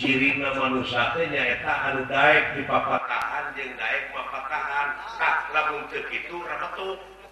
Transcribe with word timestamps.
manata 0.00 1.20
nyaithan 1.32 1.96
baik 2.08 2.44
dipaahan 2.56 3.46
jendaik 3.52 4.04
wapakahan 4.16 4.88
saat 5.20 5.52
lambung 5.52 5.84
cekitur 5.92 6.48
Ratu 6.48 6.96
dan 6.96 7.31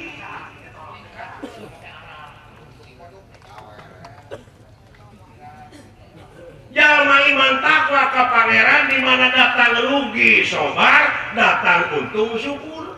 mantapan 6.79 8.51
di 8.87 8.97
mana 9.03 9.27
datang 9.35 9.73
rugi 9.91 10.39
sobar 10.47 11.33
datang 11.35 11.81
untuksyukur 11.99 12.95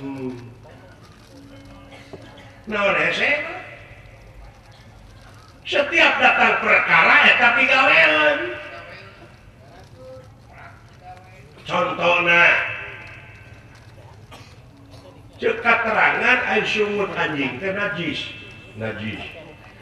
hmm. 0.00 0.32
setiap 5.68 6.12
datang 6.18 6.52
perkara 6.64 7.14
ya 7.28 7.30
eh, 7.30 7.36
tapi 7.38 7.62
kalian 7.68 8.10
contohnya 11.68 12.44
cepat 15.40 15.78
terangan 15.86 16.38
sumur 16.66 17.08
anjing 17.14 17.60
dan 17.62 17.72
najis 17.78 18.18
najis 18.80 19.39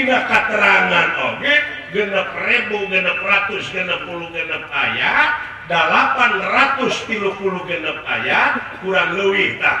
katerangan 0.00 1.36
Oke 1.36 1.54
genep 1.92 2.28
Rebu 2.32 2.88
genep10 2.88 4.18
genep 4.32 4.64
ayat 4.72 5.30
850 5.68 7.68
genep 7.68 7.98
ayat 8.08 8.80
Quran 8.80 9.08
Luwita 9.20 9.74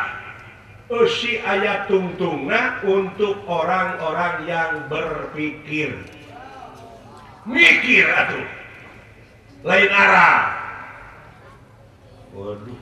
usia 0.92 1.40
ayat 1.48 1.88
tuntunga 1.88 2.84
untuk 2.84 3.40
orang-orang 3.48 4.44
yang 4.44 4.84
berpikir 4.92 5.88
mikiruh 7.48 8.44
lain 9.64 9.88
arah 9.88 10.52
Hai 10.52 12.28
Waduh 12.36 12.81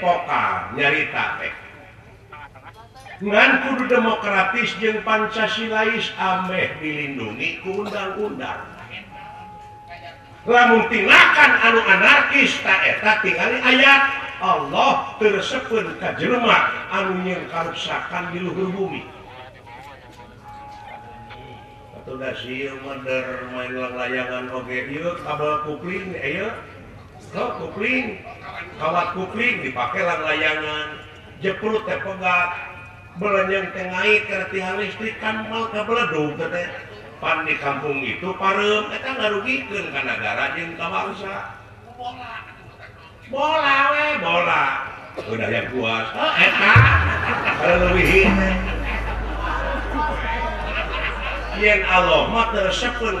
kal 0.00 0.56
nyari 0.74 1.06
tape 1.14 1.48
dandu 3.22 3.84
demokratis 3.86 4.72
jeung 4.82 5.00
Pancasilais 5.06 6.10
ameh 6.18 6.72
melindungi 6.80 7.60
undang-undar 7.68 8.58
ramung 10.48 10.88
tinakan 10.88 11.50
anu 11.68 11.80
anarkis 11.84 12.54
tahati 12.64 13.30
hari 13.36 13.58
ayat 13.60 14.02
Allah 14.40 15.14
tersebut 15.20 15.84
Jermat 16.18 16.62
anu 16.90 17.20
yangkarrusakan 17.28 18.32
diluhur 18.34 18.72
bumi 18.74 19.04
layangan 24.00 24.44
kuling 27.76 28.22
kalaut 28.80 29.12
kukling 29.16 29.60
dipakelan 29.62 30.22
layangan 30.24 30.88
jeru 31.44 31.78
tepoga 31.86 32.36
bol 33.20 33.36
yang 33.52 33.66
tengah 33.76 34.06
tertilistikan 34.26 35.36
maka 35.52 35.82
beledung 35.84 36.32
pan 37.20 37.38
di 37.44 37.54
kampung 37.60 38.00
itu 38.00 38.28
ngi 38.32 38.98
kan 39.04 39.16
ada 40.08 40.30
rajinakbola 40.38 42.32
bola 43.28 43.78
budaya 45.28 45.62
puas 45.70 46.08
Y 51.60 51.68
Allah 51.84 52.24
motor 52.32 52.72
sepulhi 52.72 53.20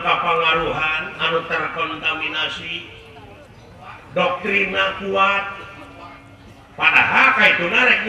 kapallaruhan 0.00 1.02
an 1.20 1.32
terkontaminasi 1.44 2.74
dokrina 4.16 4.84
kuat 5.04 5.44
pada 6.74 7.02
hakka 7.04 7.44
itu 7.60 7.66
narik 7.68 8.08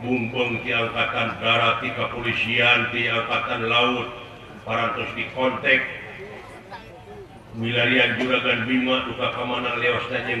Bmbong 0.00 0.64
yang 0.64 0.88
akan 0.96 1.36
da 1.44 1.76
tiga 1.84 2.08
kepolisian 2.08 2.88
diangkakan 2.88 3.68
laut 3.68 4.08
400 4.64 5.12
di 5.12 5.28
kontek 5.36 5.80
Milarian 7.60 8.16
juraga 8.16 8.64
Biingma 8.64 9.04
duka 9.12 9.28
Keamanan 9.36 9.76
Leojen. 9.76 10.40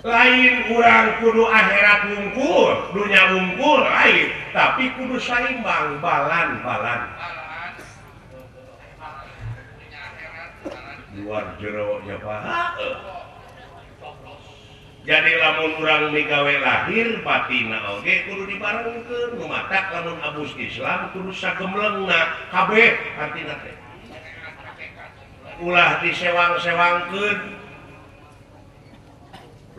lain 0.00 0.54
kurang 0.72 1.06
kudu 1.20 1.44
akhirat 1.44 2.00
mumpurnya 2.08 3.20
bpur 3.28 3.80
tapikurudu 4.56 5.20
saymbang 5.20 6.00
balan 6.00 6.64
balan 6.64 7.00
luar 11.20 11.44
jeronya 11.60 12.16
pa 12.24 12.36
jadilah 15.04 15.50
kurangwe 15.76 16.24
lahir 16.56 17.06
Fa 17.20 17.36
dibareng 17.52 18.96
ke 19.04 19.18
rumah 19.36 19.64
Islamle 20.56 22.16
KB 22.48 22.70
pulah 25.60 25.90
diwal 26.00 26.50
sewang 26.56 26.96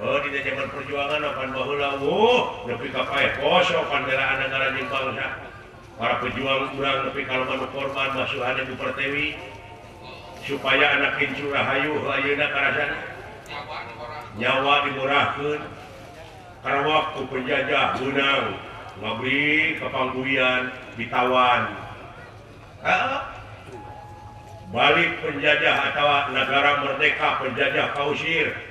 Oh, 0.00 0.18
perjuangan 0.72 1.28
para 5.92 6.14
pejuang 6.24 7.00
lebih 7.12 7.24
kalau 7.28 7.44
kor 7.70 7.86
masuk 7.92 8.40
adawi 8.40 9.36
supaya 10.48 10.96
anakkincurhayu 10.96 11.92
nyawa 14.40 14.74
diahkan 14.88 15.60
karena 16.64 16.80
waktu 16.88 17.20
penjajah 17.28 17.86
gunang 18.00 18.44
ngobri 19.02 19.76
kepangguian 19.76 20.72
ditawan 20.96 21.68
balik 24.72 25.10
penjajah 25.20 25.76
atau 25.92 26.08
negara 26.32 26.70
merdeka 26.88 27.28
penjajah 27.44 27.86
pausir 27.92 28.48
dan 28.56 28.70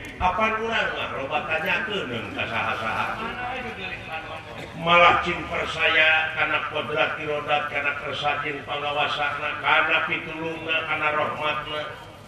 papa 0.21 0.53
obatanya 1.25 1.81
malah 4.81 5.21
ci 5.25 5.31
per 5.49 5.65
saya 5.65 6.29
karena 6.37 6.59
peti 6.69 7.23
rodat 7.25 7.63
karena 7.73 7.93
tersajinpangwaana 8.05 9.49
karena 9.65 9.97
fitulungan 10.05 10.81
karenarahmatlah 10.85 11.85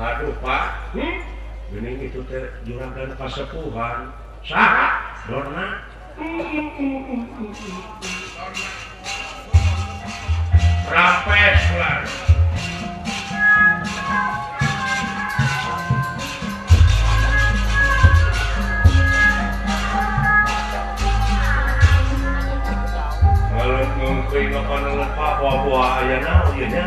Aduh 0.00 0.32
Pak 0.40 0.96
hmm? 0.96 1.16
ini 1.76 2.08
itu 2.08 2.24
teh 2.24 2.40
juragan 2.64 3.12
pasepuhan 3.20 4.08
sah 4.40 4.96
Dona 5.28 5.84
Rapes 10.88 11.62
lah 11.76 12.00
Kalau 23.52 23.84
ngomong 24.00 24.18
ke 24.32 24.48
ingat 24.48 24.64
lupa 24.96 25.26
buah-buah 25.44 25.88
ayah 25.92 26.48
oh 26.48 26.52
iya. 26.56 26.68
ya 26.72 26.86